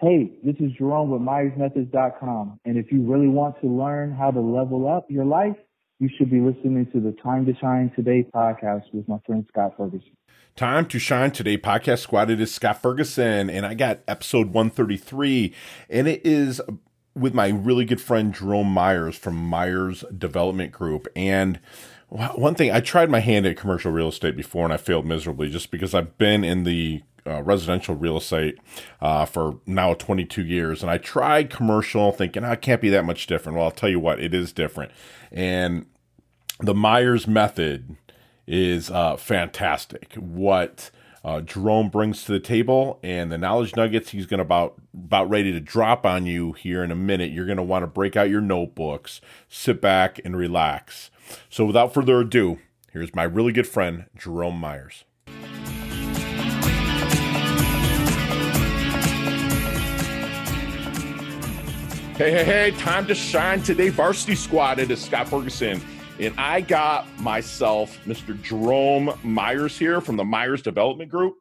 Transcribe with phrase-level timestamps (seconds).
[0.00, 2.60] Hey, this is Jerome with MyersMethods.com.
[2.64, 5.56] And if you really want to learn how to level up your life,
[5.98, 9.74] you should be listening to the Time to Shine Today podcast with my friend Scott
[9.76, 10.16] Ferguson.
[10.54, 12.30] Time to Shine Today podcast squad.
[12.30, 15.52] It is Scott Ferguson, and I got episode 133,
[15.90, 16.60] and it is
[17.16, 21.08] with my really good friend Jerome Myers from Myers Development Group.
[21.16, 21.58] And
[22.08, 25.50] one thing, I tried my hand at commercial real estate before and I failed miserably
[25.50, 28.58] just because I've been in the uh, residential real estate
[29.00, 30.82] uh, for now 22 years.
[30.82, 33.56] And I tried commercial thinking, oh, it can't be that much different.
[33.56, 34.92] Well, I'll tell you what, it is different.
[35.30, 35.86] And
[36.60, 37.96] the Myers method
[38.46, 40.14] is uh, fantastic.
[40.14, 40.90] What
[41.24, 45.28] uh, Jerome brings to the table and the knowledge nuggets he's going to about about
[45.28, 47.30] ready to drop on you here in a minute.
[47.30, 51.10] You're going to want to break out your notebooks, sit back and relax.
[51.50, 52.58] So without further ado,
[52.92, 55.04] here's my really good friend Jerome Myers.
[62.18, 63.90] Hey, hey, hey, time to shine today.
[63.90, 64.80] Varsity Squad.
[64.80, 65.80] It is Scott Ferguson.
[66.18, 68.42] And I got myself Mr.
[68.42, 71.36] Jerome Myers here from the Myers Development Group.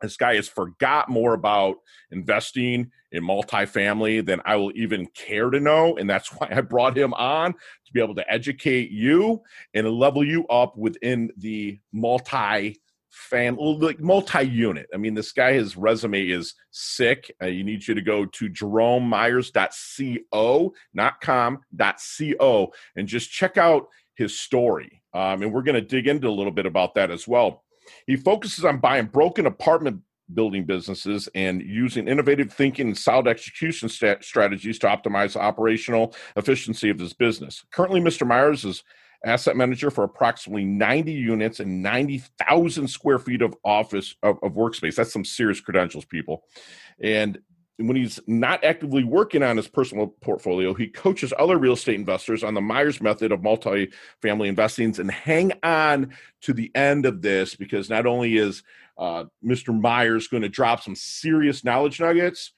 [0.00, 1.76] This guy has forgot more about
[2.10, 5.96] investing in multifamily than I will even care to know.
[5.96, 9.40] And that's why I brought him on to be able to educate you
[9.72, 12.80] and level you up within the multi
[13.10, 14.88] fan like multi-unit.
[14.92, 17.34] I mean this guy his resume is sick.
[17.42, 21.20] Uh, you need you to go to jeromemyers.co not
[22.96, 25.02] and just check out his story.
[25.14, 27.64] Um, and we're going to dig into a little bit about that as well.
[28.06, 30.02] He focuses on buying broken apartment
[30.34, 36.90] building businesses and using innovative thinking and solid execution st- strategies to optimize operational efficiency
[36.90, 37.64] of his business.
[37.72, 38.82] Currently mr myers is
[39.24, 44.94] asset manager for approximately 90 units and 90,000 square feet of office of, of, workspace.
[44.94, 46.44] That's some serious credentials, people.
[47.00, 47.38] And
[47.78, 52.42] when he's not actively working on his personal portfolio, he coaches other real estate investors
[52.42, 54.98] on the Myers method of multi-family investings.
[54.98, 56.12] And hang on
[56.42, 58.62] to the end of this because not only is
[58.98, 59.78] uh, Mr.
[59.78, 62.52] Myers going to drop some serious knowledge nuggets,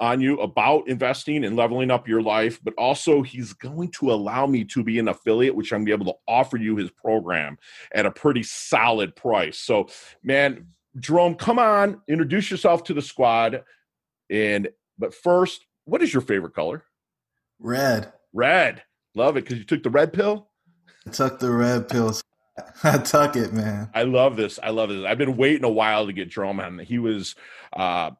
[0.00, 4.46] on you about investing and leveling up your life, but also he's going to allow
[4.46, 7.56] me to be an affiliate, which I'm gonna be able to offer you his program
[7.92, 9.58] at a pretty solid price.
[9.58, 9.88] So,
[10.22, 10.66] man,
[10.98, 13.62] Jerome, come on, introduce yourself to the squad.
[14.30, 16.82] And but first, what is your favorite color?
[17.58, 18.12] Red.
[18.32, 18.82] Red.
[19.14, 20.48] Love it because you took the red pill.
[21.06, 22.12] I took the red pill.
[22.84, 23.90] I tuck it, man.
[23.94, 24.58] I love this.
[24.62, 25.04] I love this.
[25.04, 26.78] I've been waiting a while to get Jerome on.
[26.78, 27.34] He was
[27.72, 28.12] uh,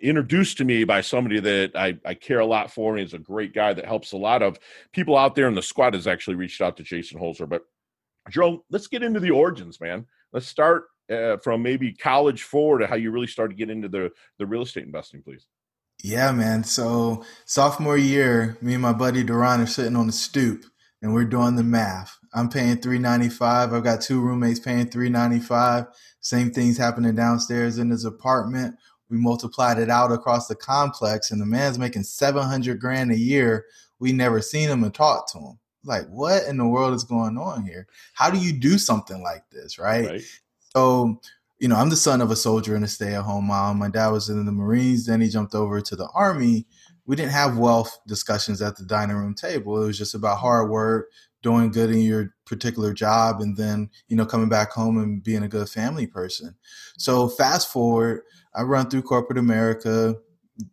[0.00, 2.92] introduced to me by somebody that I, I care a lot for.
[2.92, 4.58] And he's a great guy that helps a lot of
[4.92, 5.48] people out there.
[5.48, 7.48] And the squad has actually reached out to Jason Holzer.
[7.48, 7.62] But
[8.30, 10.06] Jerome, let's get into the origins, man.
[10.32, 13.88] Let's start uh, from maybe college forward to how you really started to get into
[13.88, 15.46] the, the real estate investing, please.
[16.02, 16.64] Yeah, man.
[16.64, 20.64] So sophomore year, me and my buddy Duran are sitting on the stoop
[21.04, 22.18] and we're doing the math.
[22.32, 23.74] I'm paying 395.
[23.74, 25.84] I've got two roommates paying 395.
[26.22, 28.74] Same things happening downstairs in his apartment.
[29.10, 33.66] We multiplied it out across the complex, and the man's making 700 grand a year.
[33.98, 35.58] We never seen him and talked to him.
[35.84, 37.86] Like, what in the world is going on here?
[38.14, 40.06] How do you do something like this, right?
[40.06, 40.22] right.
[40.74, 41.20] So,
[41.58, 43.78] you know, I'm the son of a soldier and a stay at home mom.
[43.78, 46.64] My dad was in the Marines, then he jumped over to the Army
[47.06, 49.82] we didn't have wealth discussions at the dining room table.
[49.82, 51.10] It was just about hard work,
[51.42, 55.42] doing good in your particular job, and then, you know, coming back home and being
[55.42, 56.54] a good family person.
[56.96, 58.22] So fast forward,
[58.54, 60.16] I run through corporate America,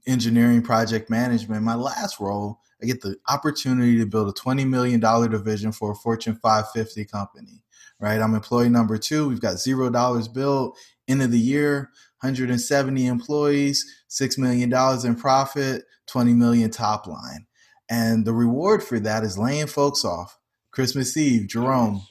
[0.07, 1.63] engineering project management.
[1.63, 5.95] My last role, I get the opportunity to build a $20 million division for a
[5.95, 7.63] Fortune 550 company,
[7.99, 8.21] right?
[8.21, 9.27] I'm employee number two.
[9.27, 10.77] We've got zero dollars billed.
[11.07, 11.89] End of the year,
[12.21, 14.71] 170 employees, $6 million
[15.05, 17.47] in profit, 20 million top line.
[17.89, 20.37] And the reward for that is laying folks off.
[20.71, 22.03] Christmas Eve, Jerome,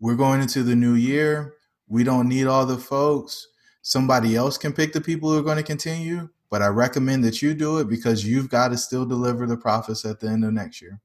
[0.00, 1.54] we're going into the new year.
[1.86, 3.46] We don't need all the folks.
[3.82, 7.42] Somebody else can pick the people who are going to continue, but I recommend that
[7.42, 10.52] you do it because you've got to still deliver the profits at the end of
[10.52, 11.00] next year.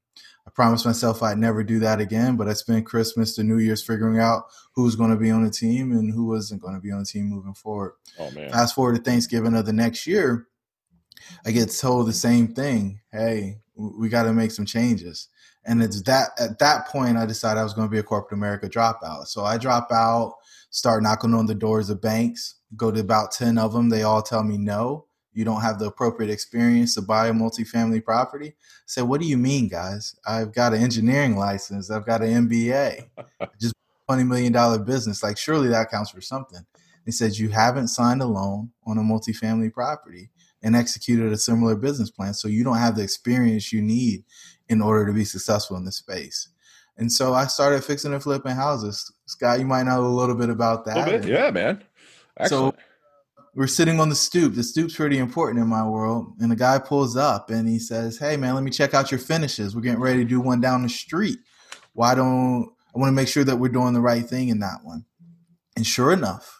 [0.46, 3.84] I promised myself I'd never do that again, but I spent Christmas to New Year's
[3.84, 6.90] figuring out who's going to be on the team and who wasn't going to be
[6.90, 7.92] on the team moving forward.
[8.18, 8.50] Oh, man.
[8.50, 10.46] Fast forward to Thanksgiving of the next year,
[11.46, 13.00] I get told the same thing.
[13.12, 15.28] Hey, we got to make some changes.
[15.64, 18.38] And it's that at that point I decided I was going to be a corporate
[18.38, 19.26] America dropout.
[19.26, 20.34] So I drop out,
[20.70, 23.88] start knocking on the doors of banks, go to about 10 of them.
[23.88, 25.08] They all tell me no
[25.38, 28.48] you don't have the appropriate experience to buy a multifamily property.
[28.48, 30.16] I said, what do you mean, guys?
[30.26, 31.92] I've got an engineering license.
[31.92, 33.08] I've got an MBA.
[33.60, 33.74] Just
[34.10, 35.22] $20 million business.
[35.22, 36.66] Like, surely that counts for something.
[37.04, 40.28] He said, you haven't signed a loan on a multifamily property.
[40.62, 42.34] And executed a similar business plan.
[42.34, 44.24] So you don't have the experience you need
[44.68, 46.48] in order to be successful in this space.
[46.96, 49.10] And so I started fixing and flipping houses.
[49.26, 50.96] Scott, you might know a little bit about that.
[50.96, 51.84] Oh, bit, Yeah, man.
[52.36, 52.74] Excellent.
[52.74, 52.82] So
[53.54, 54.54] we're sitting on the stoop.
[54.54, 56.34] The stoop's pretty important in my world.
[56.40, 59.20] And the guy pulls up and he says, Hey man, let me check out your
[59.20, 59.74] finishes.
[59.74, 61.38] We're getting ready to do one down the street.
[61.92, 64.80] Why don't I want to make sure that we're doing the right thing in that
[64.82, 65.04] one?
[65.76, 66.57] And sure enough,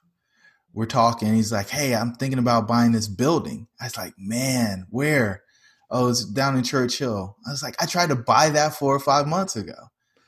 [0.79, 1.35] we're talking.
[1.35, 3.67] He's like, Hey, I'm thinking about buying this building.
[3.81, 5.43] I was like, Man, where?
[5.91, 7.37] Oh, it's down in Churchill.
[7.45, 9.75] I was like, I tried to buy that four or five months ago.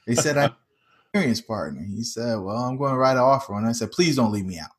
[0.09, 0.57] They said I'm
[1.05, 1.87] experienced partner.
[1.89, 3.57] He said, Well, I'm going to write an offer.
[3.57, 4.73] And I said, Please don't leave me out.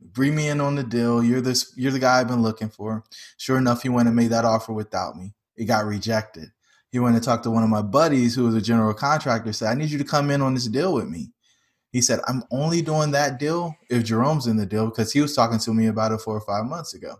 [0.00, 1.22] Bring me in on the deal.
[1.22, 3.04] You're this you're the guy I've been looking for.
[3.36, 5.32] Sure enough, he went and made that offer without me.
[5.56, 6.50] It got rejected.
[6.90, 9.68] He went and talked to one of my buddies who was a general contractor, said,
[9.68, 11.30] I need you to come in on this deal with me.
[11.90, 15.34] He said, I'm only doing that deal if Jerome's in the deal because he was
[15.34, 17.16] talking to me about it four or five months ago.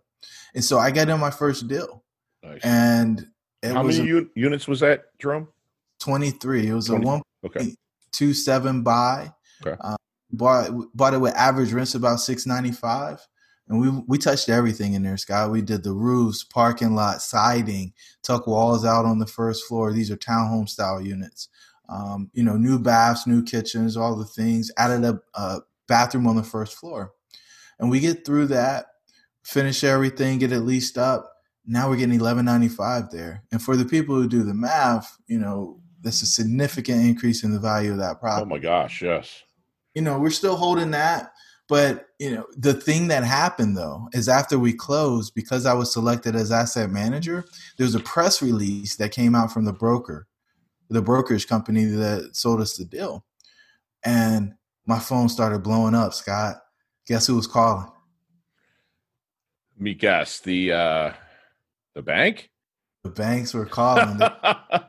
[0.55, 2.05] And so I got in my first deal.
[2.43, 2.61] Nice.
[2.63, 3.27] And
[3.63, 5.49] how many a, units was that, Jerome?
[6.01, 6.69] 23.
[6.69, 7.07] It was 20.
[7.07, 8.81] a 1.27 okay.
[8.81, 9.33] buy.
[9.67, 9.77] Okay.
[9.81, 9.97] Uh,
[10.31, 13.27] bought bought it with average rents about 695
[13.69, 15.51] and we we touched everything in there, Scott.
[15.51, 17.93] We did the roofs, parking lot, siding,
[18.23, 19.93] tuck walls out on the first floor.
[19.93, 21.49] These are townhome style units.
[21.89, 24.71] Um, you know, new baths, new kitchens, all the things.
[24.77, 27.13] Added a, a bathroom on the first floor,
[27.79, 28.87] and we get through that,
[29.43, 31.33] finish everything, get it leased up.
[31.67, 35.17] Now we're getting eleven ninety five there, and for the people who do the math,
[35.27, 38.45] you know, that's a significant increase in the value of that property.
[38.45, 39.43] Oh my gosh, yes.
[39.95, 41.33] You know, we're still holding that,
[41.69, 45.93] but you know, the thing that happened though is after we closed, because I was
[45.93, 47.45] selected as asset manager,
[47.77, 50.28] there was a press release that came out from the broker,
[50.89, 53.25] the brokerage company that sold us the deal,
[54.05, 54.55] and
[54.87, 56.15] my phone started blowing up.
[56.15, 56.57] Scott,
[57.07, 57.87] guess who was calling?
[59.79, 61.13] Me guess the uh
[61.95, 62.51] the bank.
[63.05, 64.21] The banks were calling.
[64.23, 64.85] I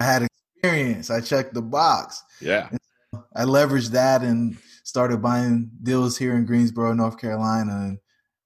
[0.00, 1.10] had experience.
[1.10, 2.22] I checked the box.
[2.40, 2.68] Yeah.
[3.34, 7.98] I leveraged that and started buying deals here in Greensboro, North Carolina, and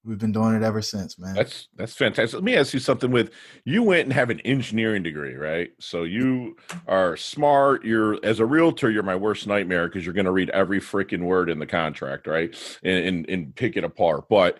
[0.04, 1.34] we've been doing it ever since, man.
[1.34, 2.34] That's that's fantastic.
[2.34, 3.10] Let me ask you something.
[3.10, 3.30] With
[3.64, 5.70] you went and have an engineering degree, right?
[5.80, 6.56] So you
[6.86, 7.84] are smart.
[7.84, 11.22] You're as a realtor, you're my worst nightmare because you're going to read every freaking
[11.22, 14.28] word in the contract, right, and and, and pick it apart.
[14.28, 14.58] But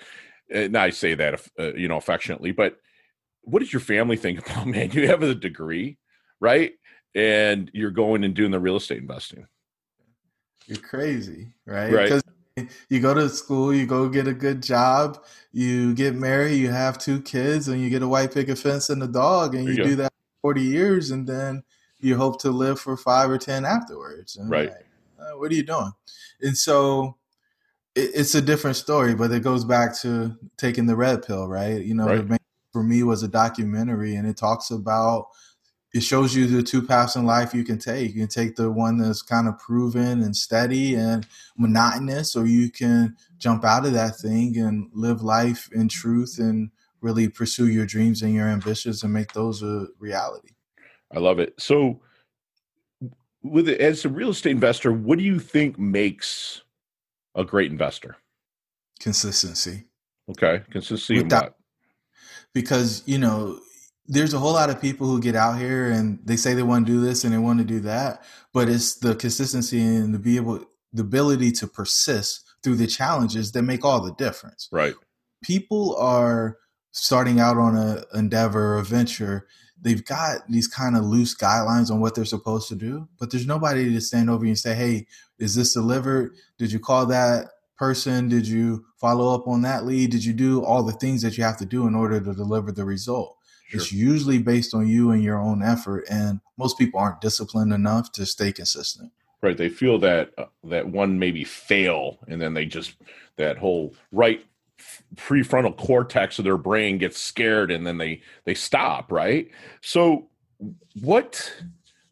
[0.50, 2.76] and I say that uh, you know affectionately, but
[3.42, 4.90] what does your family think about man?
[4.92, 5.98] You have a degree,
[6.40, 6.72] right?
[7.14, 9.46] And you're going and doing the real estate investing.
[10.66, 11.92] You're crazy, right?
[11.92, 12.22] Right.
[12.88, 16.98] You go to school, you go get a good job, you get married, you have
[16.98, 19.84] two kids, and you get a white picket fence and a dog, and you, you
[19.84, 20.12] do that
[20.42, 21.62] 40 years, and then
[22.00, 24.36] you hope to live for five or 10 afterwards.
[24.36, 24.68] And right.
[24.68, 24.86] Like,
[25.18, 25.92] uh, what are you doing?
[26.40, 27.16] And so
[27.94, 31.82] it, it's a different story, but it goes back to taking the red pill, right?
[31.82, 32.40] You know, right.
[32.72, 35.28] for me was a documentary, and it talks about
[35.92, 38.14] it shows you the two paths in life you can take.
[38.14, 41.26] You can take the one that's kind of proven and steady and
[41.58, 46.70] monotonous, or you can jump out of that thing and live life in truth and
[47.02, 50.50] really pursue your dreams and your ambitions and make those a reality.
[51.14, 51.54] I love it.
[51.58, 52.00] So,
[53.42, 56.62] with it, as a real estate investor, what do you think makes
[57.34, 58.16] a great investor?
[58.98, 59.84] Consistency.
[60.30, 61.22] Okay, consistency.
[61.22, 61.56] Without,
[62.54, 63.58] because you know
[64.12, 66.86] there's a whole lot of people who get out here and they say they want
[66.86, 70.18] to do this and they want to do that, but it's the consistency and the
[70.18, 70.60] be able
[70.92, 74.68] the ability to persist through the challenges that make all the difference.
[74.70, 74.94] Right.
[75.42, 76.58] People are
[76.90, 79.46] starting out on a endeavor or a venture.
[79.80, 83.46] They've got these kind of loose guidelines on what they're supposed to do, but there's
[83.46, 85.06] nobody to stand over you and say, "Hey,
[85.38, 86.34] is this delivered?
[86.58, 88.28] Did you call that person?
[88.28, 90.10] Did you follow up on that lead?
[90.10, 92.70] Did you do all the things that you have to do in order to deliver
[92.70, 93.38] the result?"
[93.72, 93.80] Sure.
[93.80, 98.12] It's usually based on you and your own effort, and most people aren't disciplined enough
[98.12, 99.10] to stay consistent.
[99.40, 99.56] Right.
[99.56, 102.94] They feel that uh, that one maybe fail, and then they just
[103.36, 104.44] that whole right
[105.16, 109.10] prefrontal cortex of their brain gets scared, and then they they stop.
[109.10, 109.50] Right.
[109.80, 110.28] So,
[111.00, 111.50] what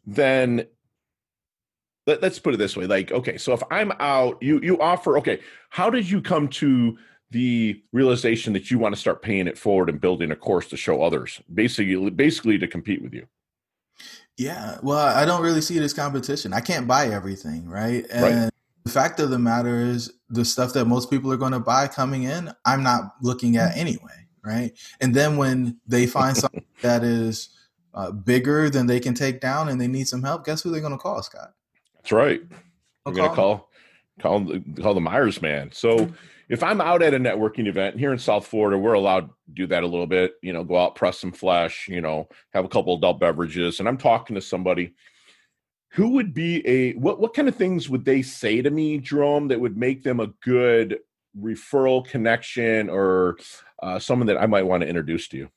[0.05, 0.65] then?
[2.07, 5.19] Let, let's put it this way: like, okay, so if I'm out, you you offer.
[5.19, 5.39] Okay,
[5.69, 6.97] how did you come to
[7.31, 10.77] the realization that you want to start paying it forward and building a course to
[10.77, 13.25] show others, basically, basically to compete with you.
[14.37, 16.53] Yeah, well, I don't really see it as competition.
[16.53, 18.05] I can't buy everything, right?
[18.11, 18.51] And right.
[18.83, 21.87] the fact of the matter is, the stuff that most people are going to buy
[21.87, 24.71] coming in, I'm not looking at anyway, right?
[25.01, 27.49] And then when they find something that is
[27.93, 30.81] uh, bigger than they can take down and they need some help, guess who they're
[30.81, 31.53] going to call, Scott?
[31.95, 32.41] That's right.
[33.05, 33.69] I'm going to call
[34.19, 35.71] call the, call the Myers man.
[35.73, 36.11] So
[36.51, 39.67] if I'm out at a networking event here in South Florida, we're allowed to do
[39.67, 42.67] that a little bit, you know, go out, press some flesh, you know, have a
[42.67, 44.93] couple adult beverages, and I'm talking to somebody
[45.93, 49.47] who would be a what what kind of things would they say to me, Jerome,
[49.47, 50.99] that would make them a good
[51.39, 53.37] referral connection or
[53.81, 55.49] uh, someone that I might want to introduce to you?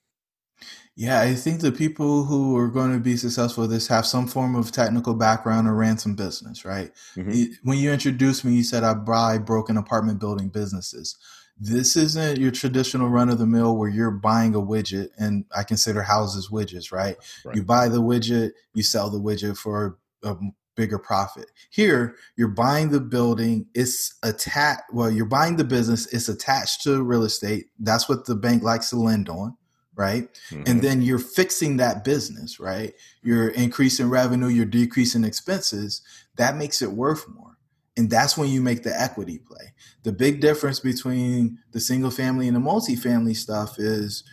[0.96, 4.28] Yeah, I think the people who are going to be successful with this have some
[4.28, 6.92] form of technical background or ran some business, right?
[7.16, 7.68] Mm-hmm.
[7.68, 11.16] When you introduced me, you said I buy broken apartment building businesses.
[11.58, 15.64] This isn't your traditional run of the mill where you're buying a widget, and I
[15.64, 17.16] consider houses widgets, right?
[17.44, 17.56] right?
[17.56, 20.36] You buy the widget, you sell the widget for a
[20.76, 21.50] bigger profit.
[21.70, 27.02] Here, you're buying the building, it's attached, well, you're buying the business, it's attached to
[27.02, 27.66] real estate.
[27.80, 29.56] That's what the bank likes to lend on
[29.96, 30.28] right?
[30.50, 30.62] Mm-hmm.
[30.66, 32.94] And then you're fixing that business, right?
[33.22, 36.02] You're increasing revenue, you're decreasing expenses.
[36.36, 37.56] That makes it worth more.
[37.96, 39.72] And that's when you make the equity play.
[40.02, 44.24] The big difference between the single family and the multifamily stuff is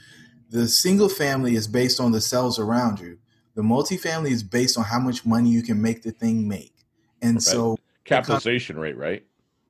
[0.50, 3.20] the single family is based on the cells around you.
[3.56, 6.74] The multifamily is based on how much money you can make the thing make.
[7.22, 9.24] And so capitalization rate, right?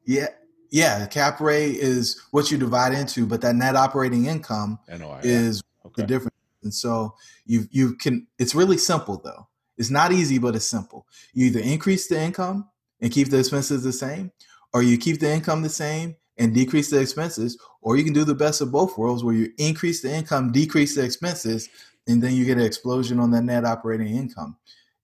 [0.05, 0.27] Yeah,
[0.69, 5.61] yeah, cap rate is what you divide into, but that net operating income NOI, is
[5.91, 6.01] okay.
[6.01, 6.35] the difference.
[6.63, 9.47] And so you you can it's really simple though.
[9.77, 11.07] It's not easy, but it's simple.
[11.33, 12.69] You either increase the income
[13.01, 14.31] and keep the expenses the same,
[14.73, 18.23] or you keep the income the same and decrease the expenses, or you can do
[18.23, 21.67] the best of both worlds where you increase the income, decrease the expenses,
[22.07, 24.57] and then you get an explosion on that net operating income.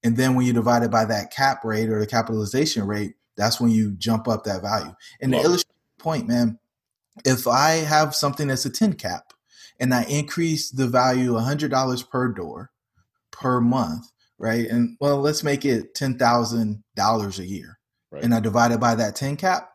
[0.04, 3.60] And then when you divide it by that cap rate or the capitalization rate, that's
[3.60, 4.96] when you jump up that value.
[5.22, 6.60] And Love the illustrative point, man,
[7.26, 9.34] if I have something that's a 10 cap
[9.80, 12.72] and I increase the value $100 per door
[13.32, 14.08] per month,
[14.38, 14.68] right?
[14.68, 17.80] And well, let's make it $10,000 a year.
[18.10, 18.24] Right.
[18.24, 19.70] And I divide it by that 10 cap,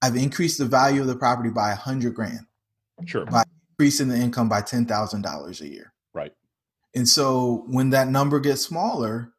[0.00, 2.46] I've increased the value of the property by 100 grand.
[3.04, 3.26] Sure.
[3.26, 3.42] By
[3.72, 5.92] increasing the income by $10,000 a year.
[6.14, 6.32] Right.
[6.94, 9.32] And so when that number gets smaller,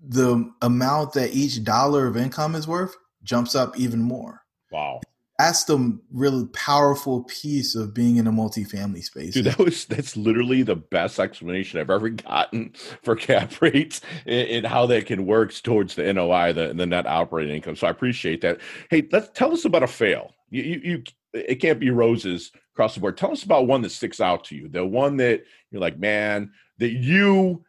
[0.00, 4.42] the amount that each dollar of income is worth jumps up even more.
[4.70, 5.00] Wow
[5.42, 9.34] that's the really powerful piece of being in a multifamily space.
[9.34, 12.72] Dude, that was that's literally the best explanation I've ever gotten
[13.02, 17.06] for cap rates and, and how that can work towards the NOI, the, the net
[17.06, 17.76] operating income.
[17.76, 18.60] So I appreciate that.
[18.90, 20.32] Hey, let's tell us about a fail.
[20.50, 23.16] You, you, you it can't be roses across the board.
[23.16, 26.52] Tell us about one that sticks out to you, the one that you're like, man,
[26.78, 27.64] that you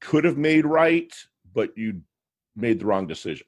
[0.00, 1.14] could have made right,
[1.54, 2.02] but you
[2.56, 3.46] made the wrong decision.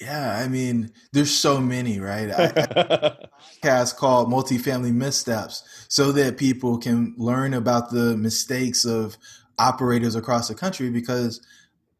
[0.00, 2.30] Yeah, I mean, there's so many, right?
[2.30, 3.16] I,
[3.62, 9.16] podcast called Multifamily Missteps so that people can learn about the mistakes of
[9.58, 11.40] operators across the country because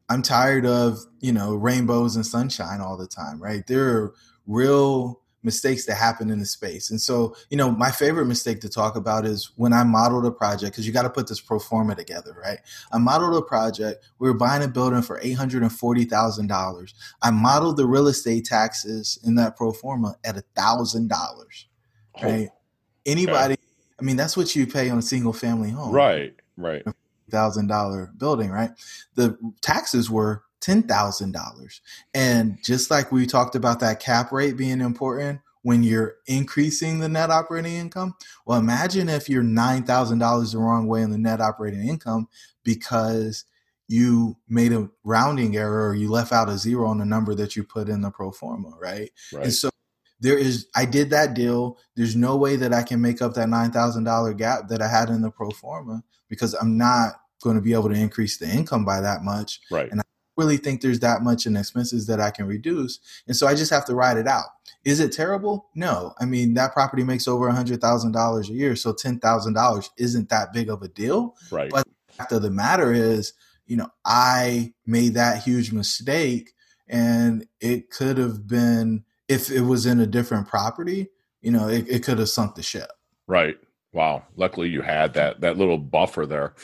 [0.08, 3.66] I'm tired of, you know, rainbows and sunshine all the time, right?
[3.66, 4.14] There are
[4.46, 6.90] real mistakes that happen in the space.
[6.90, 10.30] And so, you know, my favorite mistake to talk about is when I modeled a
[10.30, 12.58] project, because you got to put this pro forma together, right?
[12.92, 14.04] I modeled a project.
[14.18, 16.94] We were buying a building for $840,000.
[17.22, 21.10] I modeled the real estate taxes in that pro forma at $1,000,
[22.22, 22.48] right?
[22.50, 22.54] Oh,
[23.06, 23.56] Anybody,
[24.00, 25.92] I mean, that's what you pay on a single family home.
[25.92, 26.82] Right, right.
[27.30, 28.70] Thousand dollar building, right?
[29.14, 31.80] The taxes were $10,000.
[32.14, 37.08] And just like we talked about that cap rate being important when you're increasing the
[37.08, 38.14] net operating income,
[38.46, 42.28] well, imagine if you're $9,000 the wrong way in the net operating income
[42.64, 43.44] because
[43.88, 47.56] you made a rounding error or you left out a zero on the number that
[47.56, 49.10] you put in the pro forma, right?
[49.32, 49.44] right.
[49.44, 49.70] And so
[50.20, 51.78] there is I did that deal.
[51.96, 54.88] There's no way that I can make up that nine thousand dollar gap that I
[54.88, 58.48] had in the pro forma because I'm not going to be able to increase the
[58.48, 59.60] income by that much.
[59.70, 59.90] Right.
[59.90, 60.00] And
[60.36, 62.98] really think there's that much in expenses that I can reduce.
[63.26, 64.46] And so I just have to ride it out.
[64.84, 65.70] Is it terrible?
[65.74, 66.14] No.
[66.18, 68.76] I mean, that property makes over a $100,000 a year.
[68.76, 71.36] So $10,000 isn't that big of a deal.
[71.50, 71.70] Right.
[71.70, 73.32] But the fact of the matter is,
[73.66, 76.52] you know, I made that huge mistake
[76.86, 81.08] and it could have been, if it was in a different property,
[81.40, 82.90] you know, it, it could have sunk the ship.
[83.26, 83.56] Right.
[83.92, 84.24] Wow.
[84.36, 86.54] Luckily you had that, that little buffer there.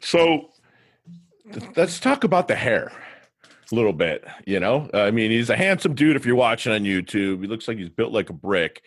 [0.00, 0.50] So
[1.76, 2.92] let's talk about the hair
[3.72, 4.24] a little bit.
[4.46, 6.16] You know, I mean, he's a handsome dude.
[6.16, 8.82] If you're watching on YouTube, he looks like he's built like a brick.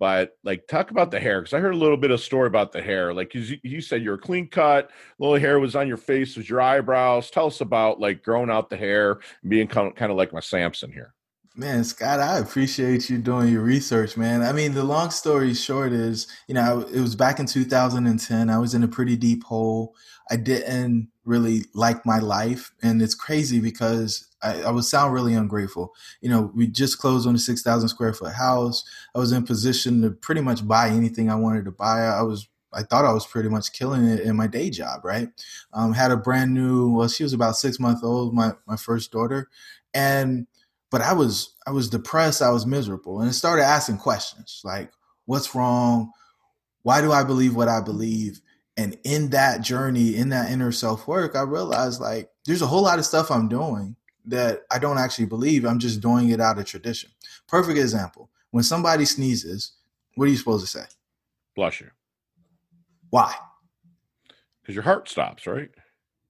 [0.00, 2.72] But like, talk about the hair because I heard a little bit of story about
[2.72, 3.14] the hair.
[3.14, 4.90] Like you, you said, you're a clean cut.
[5.18, 7.30] Little hair was on your face, was your eyebrows.
[7.30, 10.40] Tell us about like growing out the hair being kind of, kind of like my
[10.40, 11.14] Samson here.
[11.56, 14.42] Man, Scott, I appreciate you doing your research, man.
[14.42, 18.50] I mean, the long story short is, you know, it was back in 2010.
[18.50, 19.94] I was in a pretty deep hole.
[20.28, 22.72] I didn't really like my life.
[22.82, 25.94] And it's crazy because I, I would sound really ungrateful.
[26.20, 28.84] You know, we just closed on a 6,000 square foot house.
[29.14, 32.02] I was in position to pretty much buy anything I wanted to buy.
[32.02, 35.28] I was I thought I was pretty much killing it in my day job, right?
[35.72, 39.12] Um, had a brand new, well, she was about six months old, my, my first
[39.12, 39.48] daughter.
[39.94, 40.48] And
[40.90, 44.92] but I was I was depressed, I was miserable, and I started asking questions like,
[45.24, 46.12] what's wrong?
[46.82, 48.40] Why do I believe what I believe?
[48.76, 52.82] And in that journey, in that inner self work, I realized like there's a whole
[52.82, 55.64] lot of stuff I'm doing that I don't actually believe.
[55.64, 57.10] I'm just doing it out of tradition.
[57.48, 58.30] Perfect example.
[58.50, 59.72] When somebody sneezes,
[60.14, 60.84] what are you supposed to say?
[61.54, 61.90] Bless you.
[63.10, 63.34] Why?
[64.60, 65.70] Because your heart stops, right?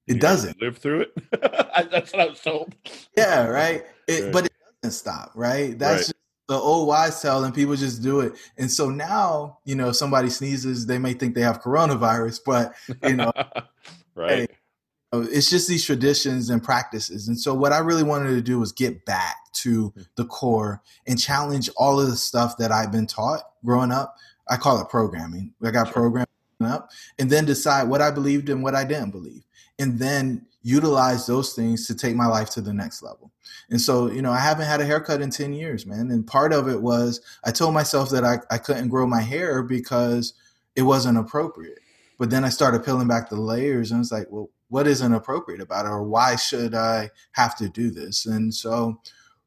[0.06, 1.12] It you doesn't live through it.
[1.90, 2.74] That's what I was told.
[3.16, 3.84] Yeah, right.
[4.06, 4.32] It, right.
[4.32, 5.78] But it doesn't stop, right?
[5.78, 6.12] That's
[6.48, 8.34] the old wise tale, and people just do it.
[8.58, 13.16] And so now, you know, somebody sneezes, they may think they have coronavirus, but you
[13.16, 13.32] know,
[14.14, 14.50] right.
[14.50, 17.28] Hey, it's just these traditions and practices.
[17.28, 20.02] And so, what I really wanted to do was get back to hmm.
[20.16, 24.16] the core and challenge all of the stuff that I've been taught growing up.
[24.48, 25.54] I call it programming.
[25.62, 25.94] I got sure.
[25.94, 26.28] programmed
[26.62, 29.44] up, and then decide what I believed and what I didn't believe
[29.78, 33.30] and then utilize those things to take my life to the next level.
[33.68, 36.10] And so, you know, I haven't had a haircut in 10 years, man.
[36.10, 39.62] And part of it was I told myself that I, I couldn't grow my hair
[39.62, 40.32] because
[40.74, 41.80] it wasn't appropriate.
[42.18, 45.60] But then I started peeling back the layers and it's like, well, what isn't appropriate
[45.60, 45.90] about it?
[45.90, 48.24] Or why should I have to do this?
[48.24, 49.00] And so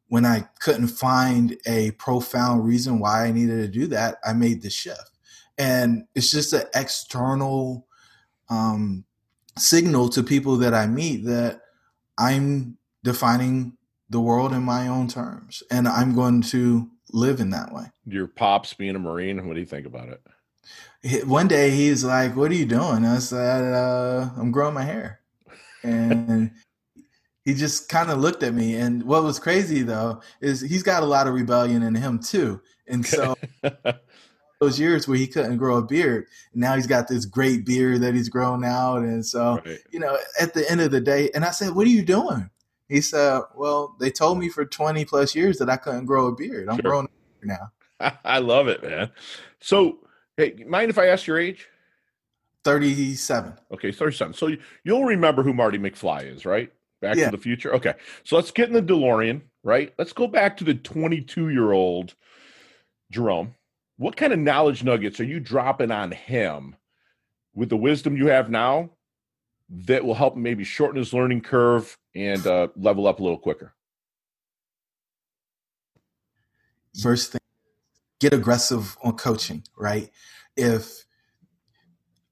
[0.10, 4.62] when I couldn't find a profound reason why I needed to do that, I made
[4.62, 5.18] the shift.
[5.58, 7.88] And it's just an external
[8.50, 9.04] um,
[9.58, 11.62] signal to people that I meet that
[12.18, 13.78] I'm defining
[14.10, 17.86] the world in my own terms and I'm going to live in that way.
[18.06, 21.26] Your pops being a Marine, what do you think about it?
[21.26, 23.06] One day he's like, What are you doing?
[23.06, 25.22] I said, uh, I'm growing my hair.
[25.84, 26.52] And
[27.46, 28.76] he just kind of looked at me.
[28.76, 32.62] And what was crazy though is he's got a lot of rebellion in him too.
[32.88, 33.36] And so
[34.60, 36.26] those years where he couldn't grow a beard.
[36.54, 39.04] Now he's got this great beard that he's grown out.
[39.04, 39.80] And so, right.
[39.92, 42.50] you know, at the end of the day, and I said, What are you doing?
[42.90, 46.36] He said, Well, they told me for 20 plus years that I couldn't grow a
[46.36, 46.70] beard.
[46.70, 46.90] I'm sure.
[46.92, 47.08] growing
[47.44, 47.72] now.
[48.24, 49.12] I love it, man.
[49.60, 50.00] So,
[50.38, 51.68] hey, mind if I ask your age?
[52.64, 53.54] 37.
[53.74, 54.34] Okay, 37.
[54.34, 54.52] So
[54.84, 56.72] you'll remember who Marty McFly is, right?
[57.02, 57.26] Back yeah.
[57.26, 57.74] to the future.
[57.76, 57.94] Okay.
[58.24, 59.94] So let's get in the DeLorean, right?
[59.98, 62.16] Let's go back to the 22 year old
[63.12, 63.56] Jerome
[63.98, 66.76] what kind of knowledge nuggets are you dropping on him
[67.54, 68.92] with the wisdom you have now
[69.70, 73.74] that will help maybe shorten his learning curve and uh, level up a little quicker?
[77.02, 77.42] First thing,
[78.20, 80.10] get aggressive on coaching, right?
[80.56, 81.06] If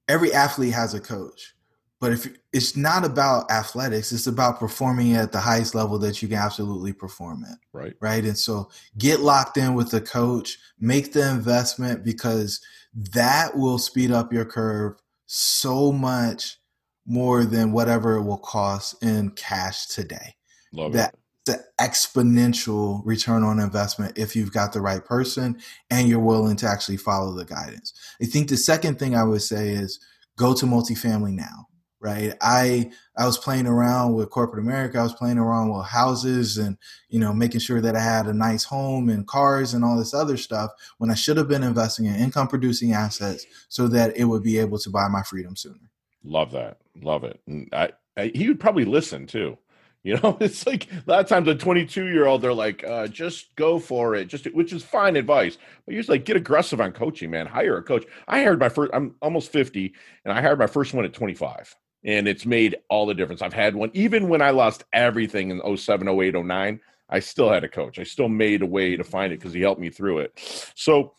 [0.07, 1.54] every athlete has a coach,
[2.01, 6.27] but if it's not about athletics, it's about performing at the highest level that you
[6.27, 7.57] can absolutely perform at.
[7.71, 7.93] Right.
[8.01, 8.23] Right.
[8.23, 12.59] And so get locked in with the coach, make the investment because
[12.93, 16.57] that will speed up your curve so much
[17.05, 20.35] more than whatever it will cost in cash today.
[20.73, 21.19] Love that it.
[21.45, 26.67] The exponential return on investment if you've got the right person and you're willing to
[26.67, 27.93] actually follow the guidance.
[28.21, 29.99] I think the second thing I would say is
[30.37, 31.67] go to multifamily now
[32.05, 32.33] right?
[32.39, 34.99] I i was playing around with corporate america.
[34.99, 36.77] I was playing around with houses and
[37.09, 40.13] you know making sure that i had a nice home and cars and all this
[40.13, 44.25] other stuff when i should have been investing in income producing assets so that it
[44.25, 45.89] would be able to buy my freedom sooner.
[46.23, 46.77] Love that.
[47.01, 47.39] Love it.
[47.73, 49.57] I, I he would probably listen too.
[50.05, 53.07] You know, it's like a lot of times a 22 year old, they're like, uh,
[53.07, 55.57] just go for it, just which is fine advice.
[55.83, 57.47] But you're just like, get aggressive on coaching, man.
[57.47, 58.05] Hire a coach.
[58.27, 61.75] I hired my first, I'm almost 50, and I hired my first one at 25
[62.05, 63.41] and it's made all the difference.
[63.41, 67.63] I've had one, even when I lost everything in 07, 08, 09, I still had
[67.63, 67.99] a coach.
[67.99, 70.71] I still made a way to find it because he helped me through it.
[70.75, 71.15] So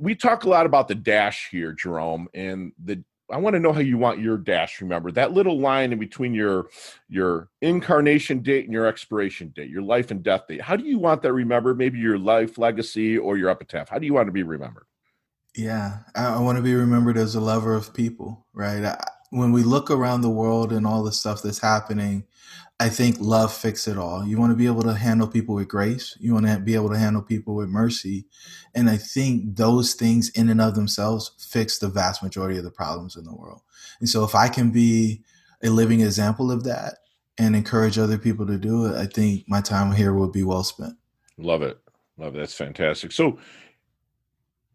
[0.00, 3.72] we talk a lot about the dash here, Jerome, and the I want to know
[3.72, 5.14] how you want your dash remembered.
[5.14, 6.68] That little line in between your
[7.08, 10.60] your incarnation date and your expiration date, your life and death date.
[10.60, 11.78] How do you want that remembered?
[11.78, 13.88] Maybe your life legacy or your epitaph.
[13.88, 14.84] How do you want to be remembered?
[15.56, 18.84] Yeah, I, I want to be remembered as a lover of people, right?
[18.84, 22.24] I, when we look around the world and all the stuff that's happening,
[22.78, 24.26] I think love fix it all.
[24.26, 26.18] You want to be able to handle people with grace.
[26.20, 28.26] You want to be able to handle people with mercy.
[28.74, 32.70] And I think those things in and of themselves fix the vast majority of the
[32.70, 33.62] problems in the world.
[34.00, 35.22] And so if I can be
[35.62, 36.98] a living example of that
[37.38, 40.64] and encourage other people to do it, I think my time here will be well
[40.64, 40.98] spent.
[41.38, 41.78] Love it.
[42.18, 42.40] Love it.
[42.40, 43.12] That's fantastic.
[43.12, 43.38] So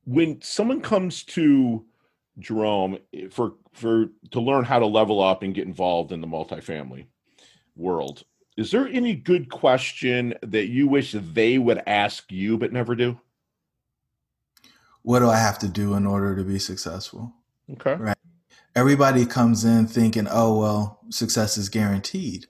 [0.06, 1.86] when someone comes to
[2.40, 6.28] Jerome eh, for for to learn how to level up and get involved in the
[6.28, 7.08] multifamily
[7.76, 8.24] world,
[8.58, 13.20] is there any good question that you wish they would ask you but never do?
[15.04, 17.34] What do I have to do in order to be successful?
[17.72, 17.94] Okay.
[17.94, 18.18] Right.
[18.76, 22.48] Everybody comes in thinking, oh, well, success is guaranteed.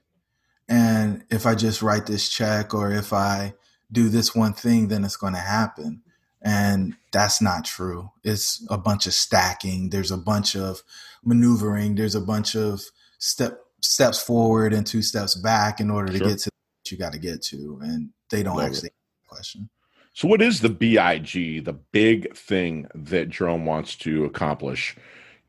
[0.68, 3.54] And if I just write this check or if I
[3.92, 6.02] do this one thing, then it's going to happen.
[6.42, 8.12] And that's not true.
[8.24, 9.90] It's a bunch of stacking.
[9.90, 10.84] There's a bunch of
[11.28, 11.96] maneuvering.
[11.96, 12.82] There's a bunch of
[13.20, 17.14] step steps forward and two steps back in order to get to what you got
[17.14, 17.80] to get to.
[17.82, 18.92] And they don't Love actually
[19.28, 19.70] question.
[20.14, 24.96] So, what is the BIG, the big thing that Jerome wants to accomplish?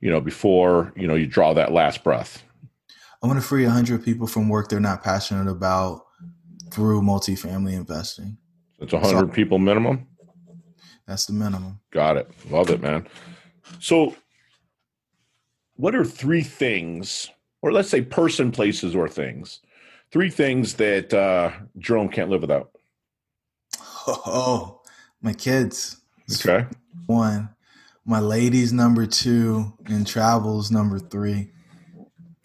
[0.01, 2.43] You know, before you know you draw that last breath.
[3.23, 6.03] I want to free 100 people from work they're not passionate about
[6.71, 8.37] through multifamily investing.
[8.79, 10.07] It's 100 so, people minimum?
[11.07, 11.81] That's the minimum.
[11.91, 12.31] Got it.
[12.51, 13.09] Love it, man.
[13.81, 14.15] So,
[15.79, 17.31] what are three things,
[17.63, 19.61] or let's say person, places, or things,
[20.11, 22.73] three things that uh, Jerome can't live without?
[24.07, 24.81] Oh,
[25.23, 26.01] my kids.
[26.33, 26.67] Okay.
[27.07, 27.51] One.
[28.05, 31.53] My ladies, number two, and travels, number three.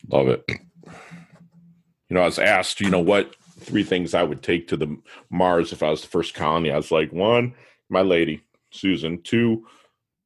[0.10, 0.44] Love it.
[0.50, 4.96] You know, I was asked, you know, what three things I would take to the
[5.30, 6.70] Mars if I was the first colony.
[6.70, 7.56] I was like, one,
[7.90, 9.66] my lady, Susan, two,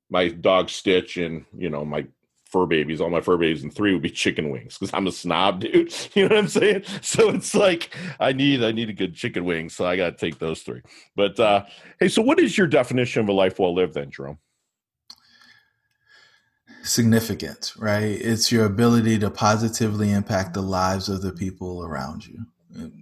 [0.10, 2.08] my dog Stitch, and you know, my
[2.52, 5.12] fur babies, all my fur babies, and three would be chicken wings because I'm a
[5.12, 5.94] snob, dude.
[6.16, 6.84] You know what I'm saying?
[7.02, 10.26] So it's like I need I need a good chicken wing, so I got to
[10.26, 10.82] take those three.
[11.16, 11.66] But uh,
[12.00, 14.40] hey, so what is your definition of a life well lived, then, Jerome?
[16.84, 18.04] Significant, right?
[18.04, 22.46] It's your ability to positively impact the lives of the people around you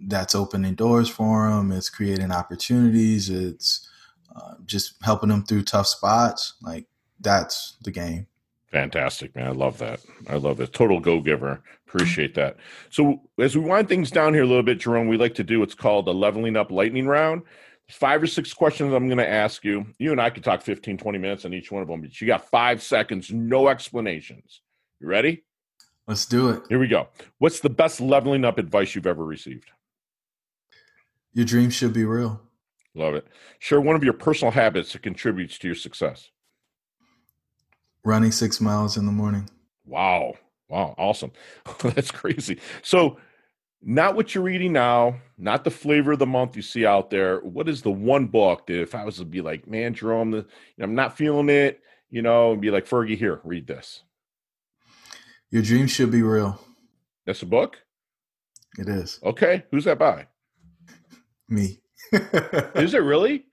[0.07, 1.71] that's opening doors for them.
[1.71, 3.29] It's creating opportunities.
[3.29, 3.89] It's
[4.35, 6.55] uh, just helping them through tough spots.
[6.61, 6.85] Like
[7.19, 8.27] that's the game.
[8.75, 9.47] Fantastic, man.
[9.47, 10.01] I love that.
[10.27, 10.73] I love it.
[10.73, 11.63] Total go giver.
[11.87, 12.57] Appreciate that.
[12.89, 15.61] So, as we wind things down here a little bit, Jerome, we like to do
[15.61, 17.43] what's called a leveling up lightning round.
[17.89, 19.85] Five or six questions I'm going to ask you.
[19.97, 22.27] You and I could talk 15, 20 minutes on each one of them, but you
[22.27, 24.59] got five seconds, no explanations.
[24.99, 25.45] You ready?
[26.05, 26.63] Let's do it.
[26.67, 27.07] Here we go.
[27.37, 29.71] What's the best leveling up advice you've ever received?
[31.31, 32.41] Your dreams should be real.
[32.93, 33.25] Love it.
[33.59, 36.29] Share one of your personal habits that contributes to your success.
[38.05, 39.49] Running six miles in the morning.
[39.85, 40.35] Wow.
[40.69, 40.95] Wow.
[40.97, 41.31] Awesome.
[41.81, 42.59] That's crazy.
[42.83, 43.17] So,
[43.81, 47.39] not what you're reading now, not the flavor of the month you see out there.
[47.39, 50.45] What is the one book that if I was to be like, man, Jerome, the,
[50.79, 54.01] I'm not feeling it, you know, and be like, Fergie, here, read this.
[55.51, 56.59] Your dreams should be real.
[57.25, 57.79] That's a book?
[58.77, 59.19] It is.
[59.23, 59.65] Okay.
[59.71, 60.27] Who's that by?
[61.47, 61.79] Me.
[62.11, 63.45] is it really?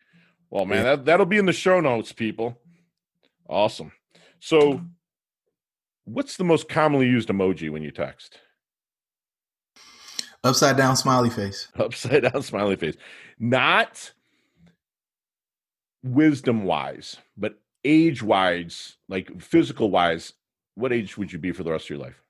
[0.50, 0.82] Well, man, yeah.
[0.96, 2.58] that, that'll be in the show notes, people.
[3.48, 3.92] Awesome.
[4.44, 4.80] So,
[6.02, 8.40] what's the most commonly used emoji when you text?
[10.42, 11.68] Upside down smiley face.
[11.78, 12.96] Upside down smiley face.
[13.38, 14.10] Not
[16.02, 20.32] wisdom wise, but age wise, like physical wise,
[20.74, 22.20] what age would you be for the rest of your life?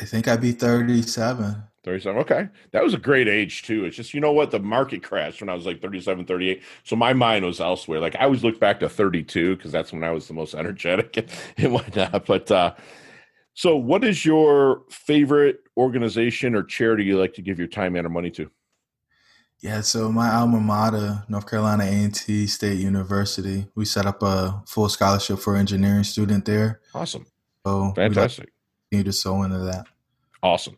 [0.00, 1.64] I think I'd be 37.
[1.84, 2.20] 37.
[2.22, 2.48] Okay.
[2.72, 3.84] That was a great age too.
[3.84, 4.50] It's just, you know what?
[4.50, 6.62] The market crashed when I was like 37, 38.
[6.82, 8.00] So my mind was elsewhere.
[8.00, 11.16] Like I always look back to 32 because that's when I was the most energetic
[11.16, 12.26] and, and whatnot.
[12.26, 12.74] But, uh,
[13.54, 18.04] so what is your favorite organization or charity you like to give your time and
[18.04, 18.50] or money to?
[19.60, 24.88] Yeah, so my alma mater, North Carolina A&T State University, we set up a full
[24.88, 26.80] scholarship for engineering student there.
[26.94, 27.24] Awesome.
[27.64, 28.52] So fantastic.
[28.90, 29.86] Continue to sow into that.
[30.42, 30.76] Awesome.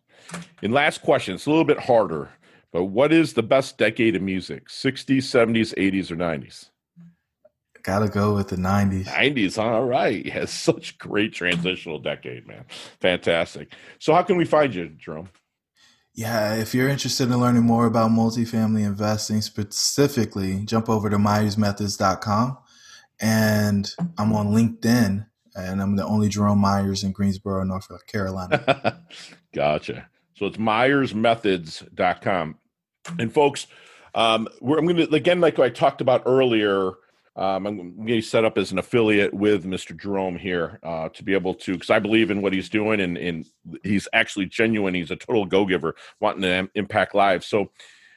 [0.63, 2.31] And last question, it's a little bit harder,
[2.73, 4.69] but what is the best decade of music?
[4.69, 6.71] 60s, 70s, 80s, or 90s?
[7.83, 9.05] Gotta go with the 90s.
[9.05, 9.63] 90s, huh?
[9.63, 10.25] All right.
[10.27, 12.65] Yeah, such great transitional decade, man.
[13.01, 13.73] Fantastic.
[14.01, 15.29] So how can we find you, Jerome?
[16.13, 22.59] Yeah, if you're interested in learning more about multifamily investing specifically, jump over to myersmethods.com.
[23.21, 29.05] And I'm on LinkedIn, and I'm the only Jerome Myers in Greensboro, North Carolina.
[29.55, 30.09] gotcha.
[30.37, 32.57] So it's myersmethods.com.
[33.19, 33.67] And folks,
[34.15, 36.93] um, I'm going to, again, like I talked about earlier,
[37.37, 39.99] um, I'm going to set up as an affiliate with Mr.
[39.99, 43.17] Jerome here uh, to be able to, because I believe in what he's doing, and,
[43.17, 43.47] and
[43.83, 44.95] he's actually genuine.
[44.95, 47.47] He's a total go giver, wanting to impact lives.
[47.47, 47.71] So,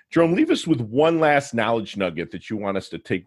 [0.10, 3.26] Jerome, leave us with one last knowledge nugget that you want us to take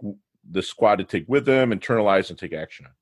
[0.51, 2.93] the squad to take with them, internalize, and take action on.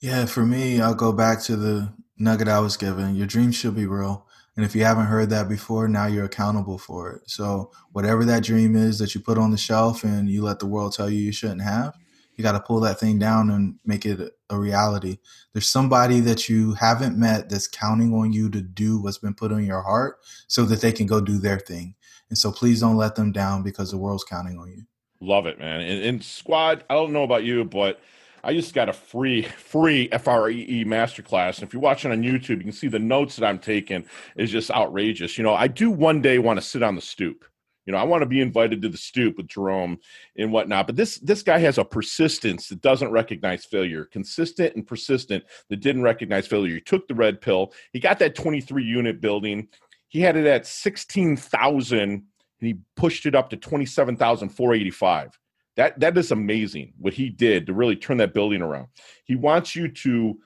[0.00, 3.14] Yeah, for me, I'll go back to the nugget I was given.
[3.14, 4.26] Your dreams should be real.
[4.56, 7.30] And if you haven't heard that before, now you're accountable for it.
[7.30, 10.66] So, whatever that dream is that you put on the shelf and you let the
[10.66, 11.96] world tell you you shouldn't have,
[12.36, 15.18] you got to pull that thing down and make it a reality.
[15.52, 19.52] There's somebody that you haven't met that's counting on you to do what's been put
[19.52, 21.94] on your heart so that they can go do their thing.
[22.28, 24.82] And so, please don't let them down because the world's counting on you.
[25.20, 25.80] Love it, man.
[25.80, 28.00] And, and squad, I don't know about you, but
[28.42, 31.58] I just got a free free FREE masterclass.
[31.58, 34.04] And if you're watching on YouTube, you can see the notes that I'm taking
[34.36, 35.36] is just outrageous.
[35.36, 37.44] You know, I do one day want to sit on the stoop.
[37.86, 39.98] You know, I want to be invited to the stoop with Jerome
[40.36, 40.86] and whatnot.
[40.86, 45.80] But this this guy has a persistence that doesn't recognize failure, consistent and persistent that
[45.80, 46.74] didn't recognize failure.
[46.74, 47.72] He took the red pill.
[47.92, 49.68] He got that 23 unit building.
[50.08, 52.22] He had it at 16,000 and
[52.60, 55.39] he pushed it up to 27,485
[55.76, 58.88] that that is amazing what he did to really turn that building around.
[59.24, 60.38] He wants you to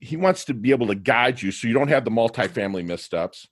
[0.00, 3.46] he wants to be able to guide you so you don't have the multifamily missteps.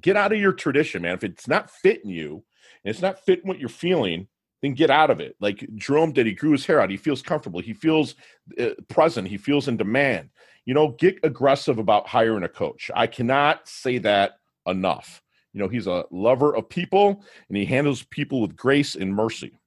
[0.00, 1.14] Get out of your tradition, man.
[1.14, 2.44] If it's not fitting you
[2.84, 4.26] and it's not fitting what you're feeling,
[4.62, 5.36] then get out of it.
[5.40, 6.90] Like Jerome did, he grew his hair out.
[6.90, 7.60] He feels comfortable.
[7.60, 8.14] He feels
[8.58, 9.28] uh, present.
[9.28, 10.30] He feels in demand.
[10.64, 12.90] You know, get aggressive about hiring a coach.
[12.94, 15.22] I cannot say that enough.
[15.52, 19.58] You know, he's a lover of people and he handles people with grace and mercy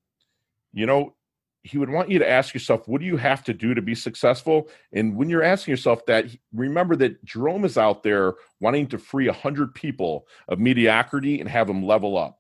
[0.80, 1.16] you know,
[1.64, 3.96] he would want you to ask yourself, what do you have to do to be
[3.96, 4.70] successful?
[4.94, 9.28] And when you're asking yourself that, remember that Jerome is out there wanting to free
[9.28, 12.40] 100 people of mediocrity and have them level up.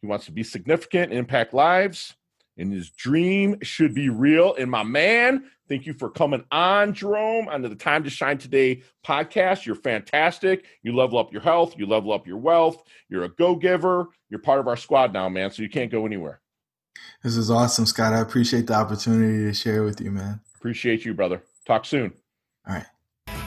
[0.00, 2.14] He wants to be significant, impact lives,
[2.56, 4.54] and his dream should be real.
[4.54, 8.82] And my man, thank you for coming on, Jerome, onto the Time to Shine Today
[9.06, 9.66] podcast.
[9.66, 10.64] You're fantastic.
[10.82, 12.82] You level up your health, you level up your wealth.
[13.08, 14.08] You're a go giver.
[14.30, 16.40] You're part of our squad now, man, so you can't go anywhere.
[17.22, 18.12] This is awesome, Scott.
[18.12, 20.40] I appreciate the opportunity to share with you, man.
[20.56, 21.42] Appreciate you, brother.
[21.66, 22.12] Talk soon.
[22.66, 22.86] All right.